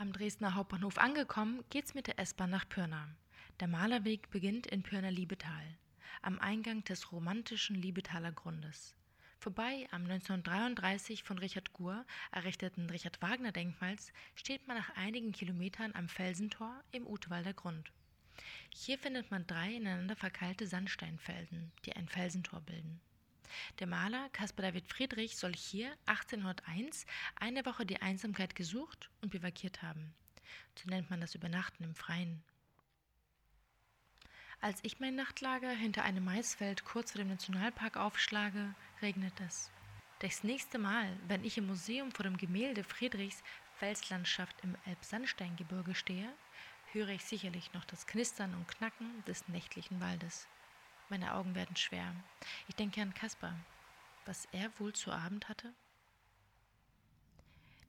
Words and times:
Am 0.00 0.14
Dresdner 0.14 0.54
Hauptbahnhof 0.54 0.96
angekommen, 0.96 1.62
geht's 1.68 1.92
mit 1.92 2.06
der 2.06 2.18
S-Bahn 2.18 2.48
nach 2.48 2.66
Pirna. 2.66 3.06
Der 3.60 3.68
Malerweg 3.68 4.30
beginnt 4.30 4.66
in 4.66 4.82
Pirna-Liebetal, 4.82 5.76
am 6.22 6.38
Eingang 6.38 6.82
des 6.84 7.12
romantischen 7.12 7.76
Liebetaler 7.76 8.32
Grundes. 8.32 8.96
Vorbei 9.36 9.86
am 9.90 10.04
1933 10.04 11.22
von 11.22 11.36
Richard 11.36 11.74
Gur 11.74 12.06
errichteten 12.32 12.88
Richard 12.88 13.20
Wagner 13.20 13.52
Denkmals 13.52 14.10
steht 14.36 14.66
man 14.66 14.78
nach 14.78 14.96
einigen 14.96 15.32
Kilometern 15.32 15.94
am 15.94 16.08
Felsentor 16.08 16.82
im 16.92 17.06
Utewalder 17.06 17.52
Grund. 17.52 17.92
Hier 18.70 18.98
findet 18.98 19.30
man 19.30 19.46
drei 19.46 19.74
ineinander 19.74 20.16
verkeilte 20.16 20.66
Sandsteinfelsen, 20.66 21.72
die 21.84 21.94
ein 21.94 22.08
Felsentor 22.08 22.62
bilden. 22.62 23.02
Der 23.78 23.86
Maler 23.86 24.28
Caspar 24.30 24.66
David 24.66 24.86
Friedrich 24.86 25.36
soll 25.36 25.54
hier 25.54 25.92
1801 26.06 27.06
eine 27.36 27.64
Woche 27.66 27.86
die 27.86 28.00
Einsamkeit 28.00 28.54
gesucht 28.54 29.10
und 29.20 29.30
bivakiert 29.30 29.82
haben. 29.82 30.14
So 30.74 30.88
nennt 30.88 31.10
man 31.10 31.20
das 31.20 31.34
Übernachten 31.34 31.84
im 31.84 31.94
Freien. 31.94 32.42
Als 34.60 34.78
ich 34.82 35.00
mein 35.00 35.14
Nachtlager 35.14 35.70
hinter 35.70 36.02
einem 36.02 36.24
Maisfeld 36.24 36.84
kurz 36.84 37.12
vor 37.12 37.20
dem 37.20 37.28
Nationalpark 37.28 37.96
aufschlage, 37.96 38.74
regnet 39.00 39.40
es. 39.40 39.70
Das 40.18 40.44
nächste 40.44 40.78
Mal, 40.78 41.16
wenn 41.28 41.44
ich 41.44 41.56
im 41.56 41.66
Museum 41.66 42.12
vor 42.12 42.24
dem 42.24 42.36
Gemälde 42.36 42.84
Friedrichs 42.84 43.42
Felslandschaft 43.76 44.54
im 44.62 44.76
Elbsandsteingebirge 44.84 45.94
stehe, 45.94 46.30
höre 46.92 47.08
ich 47.08 47.24
sicherlich 47.24 47.72
noch 47.72 47.86
das 47.86 48.06
Knistern 48.06 48.54
und 48.54 48.68
Knacken 48.68 49.24
des 49.24 49.48
nächtlichen 49.48 49.98
Waldes. 50.00 50.46
Meine 51.10 51.34
Augen 51.34 51.56
werden 51.56 51.74
schwer. 51.74 52.14
Ich 52.68 52.76
denke 52.76 53.02
an 53.02 53.12
Kaspar, 53.12 53.58
was 54.26 54.46
er 54.52 54.70
wohl 54.78 54.92
zu 54.92 55.10
Abend 55.10 55.48
hatte. 55.48 55.74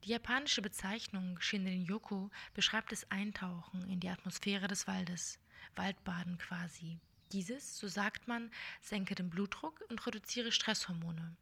Die 0.03 0.09
japanische 0.09 0.63
Bezeichnung 0.63 1.39
Shinrin-yoku 1.39 2.29
beschreibt 2.55 2.91
das 2.91 3.09
Eintauchen 3.11 3.87
in 3.87 3.99
die 3.99 4.09
Atmosphäre 4.09 4.67
des 4.67 4.87
Waldes, 4.87 5.37
Waldbaden 5.75 6.39
quasi. 6.39 6.97
Dieses, 7.31 7.77
so 7.77 7.87
sagt 7.87 8.27
man, 8.27 8.49
senke 8.81 9.13
den 9.13 9.29
Blutdruck 9.29 9.83
und 9.89 10.03
reduziere 10.07 10.51
Stresshormone. 10.51 11.37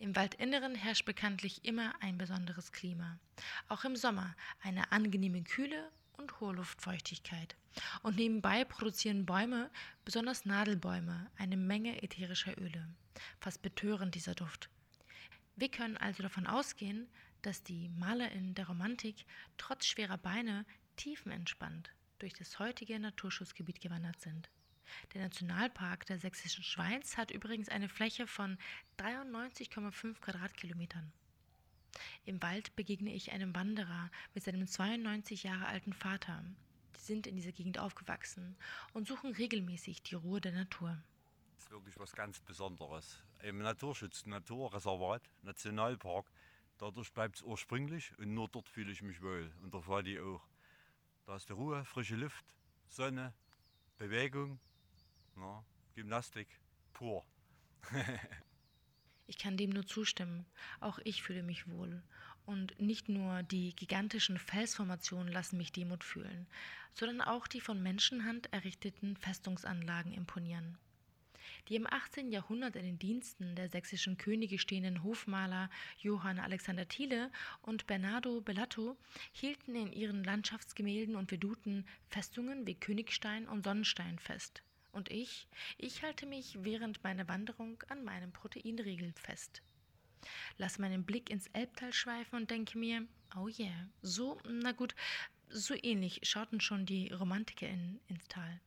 Im 0.00 0.16
Waldinneren 0.16 0.74
herrscht 0.74 1.04
bekanntlich 1.04 1.64
immer 1.64 1.94
ein 2.00 2.18
besonderes 2.18 2.72
Klima. 2.72 3.20
Auch 3.68 3.84
im 3.84 3.94
Sommer 3.94 4.34
eine 4.62 4.90
angenehme 4.90 5.44
Kühle 5.44 5.92
und 6.20 6.40
hohe 6.40 6.54
Luftfeuchtigkeit. 6.54 7.56
Und 8.02 8.16
nebenbei 8.16 8.64
produzieren 8.64 9.26
Bäume, 9.26 9.70
besonders 10.04 10.44
Nadelbäume, 10.44 11.30
eine 11.36 11.56
Menge 11.56 12.02
ätherischer 12.02 12.56
Öle. 12.58 12.88
Fast 13.40 13.62
betörend 13.62 14.14
dieser 14.14 14.34
Duft. 14.34 14.68
Wir 15.56 15.70
können 15.70 15.96
also 15.96 16.22
davon 16.22 16.46
ausgehen, 16.46 17.08
dass 17.42 17.62
die 17.62 17.88
MalerInnen 17.90 18.54
der 18.54 18.66
Romantik 18.66 19.24
trotz 19.56 19.86
schwerer 19.86 20.18
Beine 20.18 20.66
tiefenentspannt 20.96 21.90
durch 22.18 22.34
das 22.34 22.58
heutige 22.58 22.98
Naturschutzgebiet 22.98 23.80
gewandert 23.80 24.20
sind. 24.20 24.50
Der 25.14 25.22
Nationalpark 25.22 26.04
der 26.06 26.18
Sächsischen 26.18 26.64
Schweiz 26.64 27.16
hat 27.16 27.30
übrigens 27.30 27.68
eine 27.68 27.88
Fläche 27.88 28.26
von 28.26 28.58
93,5 28.98 30.20
Quadratkilometern. 30.20 31.12
Im 32.24 32.42
Wald 32.42 32.74
begegne 32.76 33.12
ich 33.12 33.32
einem 33.32 33.54
Wanderer 33.54 34.10
mit 34.34 34.44
seinem 34.44 34.66
92 34.66 35.44
Jahre 35.44 35.66
alten 35.66 35.92
Vater. 35.92 36.44
Die 36.96 37.00
sind 37.00 37.26
in 37.26 37.36
dieser 37.36 37.52
Gegend 37.52 37.78
aufgewachsen 37.78 38.56
und 38.92 39.08
suchen 39.08 39.32
regelmäßig 39.32 40.02
die 40.02 40.16
Ruhe 40.16 40.40
der 40.40 40.52
Natur. 40.52 41.02
Das 41.54 41.64
ist 41.64 41.70
wirklich 41.70 41.98
was 41.98 42.12
ganz 42.12 42.40
Besonderes. 42.40 43.22
Im 43.42 43.58
Naturschutz, 43.58 44.26
Naturreservat, 44.26 45.22
Nationalpark, 45.42 46.30
dadurch 46.78 47.12
bleibt 47.12 47.36
es 47.36 47.42
ursprünglich 47.42 48.16
und 48.18 48.34
nur 48.34 48.48
dort 48.48 48.68
fühle 48.68 48.92
ich 48.92 49.02
mich 49.02 49.22
wohl. 49.22 49.50
Und 49.62 49.72
da 49.72 49.86
war 49.86 50.02
die 50.02 50.20
auch. 50.20 50.46
Da 51.24 51.36
ist 51.36 51.48
die 51.48 51.54
Ruhe, 51.54 51.84
frische 51.84 52.16
Luft, 52.16 52.44
Sonne, 52.88 53.32
Bewegung, 53.98 54.60
na, 55.36 55.64
Gymnastik, 55.94 56.48
pur. 56.92 57.24
Ich 59.30 59.38
kann 59.38 59.56
dem 59.56 59.70
nur 59.70 59.86
zustimmen. 59.86 60.44
Auch 60.80 60.98
ich 61.04 61.22
fühle 61.22 61.44
mich 61.44 61.68
wohl. 61.68 62.02
Und 62.46 62.74
nicht 62.80 63.08
nur 63.08 63.44
die 63.44 63.76
gigantischen 63.76 64.38
Felsformationen 64.38 65.32
lassen 65.32 65.56
mich 65.56 65.70
Demut 65.70 66.02
fühlen, 66.02 66.48
sondern 66.96 67.20
auch 67.20 67.46
die 67.46 67.60
von 67.60 67.80
Menschenhand 67.80 68.52
errichteten 68.52 69.16
Festungsanlagen 69.16 70.12
imponieren. 70.12 70.78
Die 71.68 71.76
im 71.76 71.86
18. 71.86 72.32
Jahrhundert 72.32 72.74
in 72.74 72.84
den 72.84 72.98
Diensten 72.98 73.54
der 73.54 73.68
sächsischen 73.68 74.18
Könige 74.18 74.58
stehenden 74.58 75.04
Hofmaler 75.04 75.70
Johann 75.98 76.40
Alexander 76.40 76.88
Thiele 76.88 77.30
und 77.62 77.86
Bernardo 77.86 78.40
Bellato 78.40 78.96
hielten 79.30 79.76
in 79.76 79.92
ihren 79.92 80.24
Landschaftsgemälden 80.24 81.14
und 81.14 81.30
Veduten 81.30 81.86
Festungen 82.08 82.66
wie 82.66 82.74
Königstein 82.74 83.46
und 83.46 83.62
Sonnenstein 83.62 84.18
fest. 84.18 84.64
Und 84.92 85.10
ich, 85.10 85.48
ich 85.78 86.02
halte 86.02 86.26
mich 86.26 86.58
während 86.62 87.02
meiner 87.04 87.28
Wanderung 87.28 87.82
an 87.88 88.04
meinem 88.04 88.32
Proteinriegel 88.32 89.12
fest. 89.12 89.62
Lass 90.58 90.78
meinen 90.78 91.04
Blick 91.04 91.30
ins 91.30 91.46
Elbtal 91.48 91.92
schweifen 91.92 92.36
und 92.36 92.50
denke 92.50 92.78
mir, 92.78 93.06
oh 93.36 93.48
yeah, 93.48 93.88
so, 94.02 94.38
na 94.48 94.72
gut, 94.72 94.94
so 95.48 95.74
ähnlich 95.82 96.20
schauten 96.24 96.60
schon 96.60 96.86
die 96.86 97.08
Romantiker 97.12 97.68
in, 97.68 98.00
ins 98.08 98.28
Tal. 98.28 98.60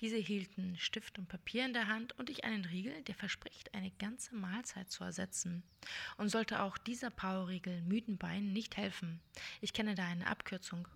Diese 0.00 0.16
hielten 0.16 0.76
Stift 0.78 1.18
und 1.18 1.28
Papier 1.28 1.64
in 1.64 1.72
der 1.72 1.86
Hand 1.86 2.18
und 2.18 2.28
ich 2.28 2.44
einen 2.44 2.64
Riegel, 2.64 3.02
der 3.02 3.14
verspricht, 3.14 3.72
eine 3.72 3.90
ganze 3.92 4.34
Mahlzeit 4.34 4.90
zu 4.90 5.04
ersetzen. 5.04 5.62
Und 6.16 6.28
sollte 6.28 6.62
auch 6.62 6.76
dieser 6.76 7.10
Powerriegel 7.10 7.80
müden 7.82 8.18
Beinen 8.18 8.52
nicht 8.52 8.76
helfen, 8.76 9.20
ich 9.60 9.72
kenne 9.72 9.94
da 9.94 10.06
eine 10.06 10.26
Abkürzung 10.26 10.86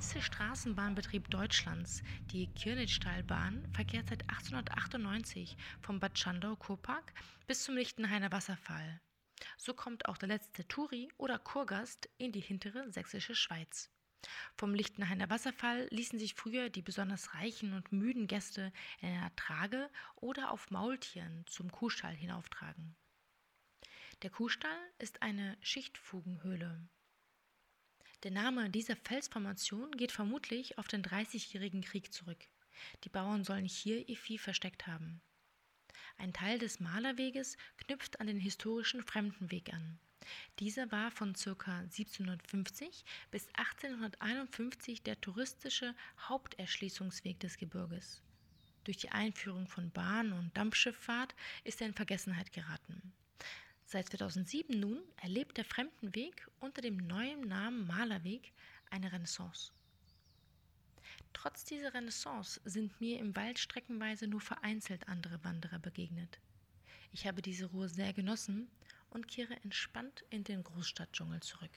Kleinste 0.00 0.22
Straßenbahnbetrieb 0.22 1.28
Deutschlands, 1.28 2.02
die 2.32 2.46
Kirnitztalbahn, 2.54 3.68
verkehrt 3.74 4.08
seit 4.08 4.22
1898 4.30 5.58
vom 5.82 6.00
Bad 6.00 6.18
Schandau-Kurpark 6.18 7.12
bis 7.46 7.64
zum 7.64 7.76
Lichtenhainer 7.76 8.32
Wasserfall. 8.32 9.02
So 9.58 9.74
kommt 9.74 10.08
auch 10.08 10.16
der 10.16 10.30
letzte 10.30 10.66
Touri 10.66 11.10
oder 11.18 11.38
Kurgast 11.38 12.08
in 12.16 12.32
die 12.32 12.40
hintere 12.40 12.90
sächsische 12.90 13.34
Schweiz. 13.34 13.90
Vom 14.56 14.72
Lichtenhainer 14.72 15.28
Wasserfall 15.28 15.86
ließen 15.90 16.18
sich 16.18 16.32
früher 16.32 16.70
die 16.70 16.80
besonders 16.80 17.34
reichen 17.34 17.74
und 17.74 17.92
müden 17.92 18.26
Gäste 18.26 18.72
in 19.02 19.10
einer 19.10 19.36
Trage 19.36 19.90
oder 20.16 20.50
auf 20.50 20.70
Maultieren 20.70 21.44
zum 21.46 21.70
Kuhstall 21.70 22.14
hinauftragen. 22.14 22.96
Der 24.22 24.30
Kuhstall 24.30 24.80
ist 24.98 25.20
eine 25.20 25.58
Schichtfugenhöhle. 25.60 26.88
Der 28.22 28.30
Name 28.30 28.68
dieser 28.68 28.96
Felsformation 28.96 29.92
geht 29.92 30.12
vermutlich 30.12 30.76
auf 30.76 30.88
den 30.88 31.02
Dreißigjährigen 31.02 31.80
Krieg 31.80 32.12
zurück. 32.12 32.48
Die 33.04 33.08
Bauern 33.08 33.44
sollen 33.44 33.64
hier 33.64 34.06
ihr 34.10 34.16
Vieh 34.16 34.36
versteckt 34.36 34.86
haben. 34.86 35.22
Ein 36.18 36.34
Teil 36.34 36.58
des 36.58 36.80
Malerweges 36.80 37.56
knüpft 37.78 38.20
an 38.20 38.26
den 38.26 38.38
historischen 38.38 39.02
Fremdenweg 39.02 39.72
an. 39.72 39.98
Dieser 40.58 40.92
war 40.92 41.10
von 41.10 41.32
ca. 41.32 41.78
1750 41.78 43.06
bis 43.30 43.48
1851 43.54 45.02
der 45.02 45.18
touristische 45.22 45.94
Haupterschließungsweg 46.28 47.40
des 47.40 47.56
Gebirges. 47.56 48.22
Durch 48.84 48.98
die 48.98 49.10
Einführung 49.10 49.66
von 49.66 49.90
Bahn- 49.92 50.34
und 50.34 50.54
Dampfschifffahrt 50.58 51.34
ist 51.64 51.80
er 51.80 51.86
in 51.86 51.94
Vergessenheit 51.94 52.52
geraten. 52.52 53.09
Seit 53.92 54.08
2007 54.08 54.78
nun 54.78 55.02
erlebt 55.16 55.56
der 55.56 55.64
Fremdenweg 55.64 56.48
unter 56.60 56.80
dem 56.80 56.96
neuen 56.96 57.40
Namen 57.40 57.88
Malerweg 57.88 58.52
eine 58.88 59.10
Renaissance. 59.10 59.72
Trotz 61.32 61.64
dieser 61.64 61.92
Renaissance 61.92 62.60
sind 62.64 63.00
mir 63.00 63.18
im 63.18 63.34
Wald 63.34 63.58
streckenweise 63.58 64.28
nur 64.28 64.40
vereinzelt 64.40 65.08
andere 65.08 65.42
Wanderer 65.42 65.80
begegnet. 65.80 66.38
Ich 67.10 67.26
habe 67.26 67.42
diese 67.42 67.66
Ruhe 67.66 67.88
sehr 67.88 68.12
genossen 68.12 68.70
und 69.10 69.26
kehre 69.26 69.56
entspannt 69.64 70.24
in 70.30 70.44
den 70.44 70.62
Großstadtdschungel 70.62 71.40
zurück. 71.40 71.72